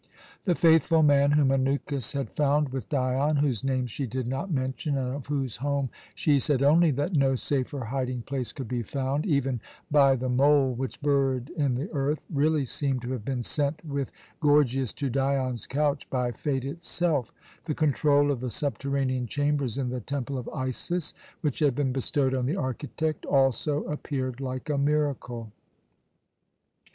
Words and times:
The 0.45 0.55
faithful 0.55 1.03
man 1.03 1.33
whom 1.33 1.49
Anukis 1.49 2.13
had 2.15 2.31
found 2.31 2.69
with 2.69 2.89
Dion, 2.89 3.35
whose 3.35 3.63
name 3.63 3.85
she 3.85 4.07
did 4.07 4.25
not 4.27 4.49
mention 4.51 4.97
and 4.97 5.13
of 5.13 5.27
whose 5.27 5.57
home 5.57 5.91
she 6.15 6.39
said 6.39 6.63
only 6.63 6.89
that 6.89 7.13
no 7.13 7.35
safer 7.35 7.85
hiding 7.85 8.23
place 8.23 8.51
could 8.51 8.67
be 8.67 8.81
found, 8.81 9.27
even 9.27 9.61
by 9.91 10.15
the 10.15 10.27
mole 10.27 10.73
which 10.73 11.03
burrowed 11.03 11.49
in 11.51 11.75
the 11.75 11.87
earth, 11.91 12.25
really 12.33 12.65
seemed 12.65 13.03
to 13.03 13.11
have 13.11 13.23
been 13.23 13.43
sent 13.43 13.85
with 13.85 14.11
Gorgias 14.39 14.91
to 14.93 15.07
Dion's 15.11 15.67
couch 15.67 16.09
by 16.09 16.31
Fate 16.31 16.65
itself. 16.65 17.31
The 17.65 17.75
control 17.75 18.31
of 18.31 18.39
the 18.39 18.49
subterranean 18.49 19.27
chambers 19.27 19.77
in 19.77 19.89
the 19.89 20.01
Temple 20.01 20.39
of 20.39 20.49
Isis 20.49 21.13
which 21.41 21.59
had 21.59 21.75
been 21.75 21.93
bestowed 21.93 22.33
on 22.33 22.47
the 22.47 22.55
architect, 22.55 23.23
also 23.27 23.83
appeared 23.83 24.39
like 24.41 24.67
a 24.67 24.79
miracle. 24.79 25.51